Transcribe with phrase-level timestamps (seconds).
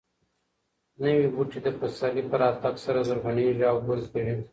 [1.03, 4.35] نوي بوټي د پسرلي په راتګ سره زرغونېږي او ګل کوي.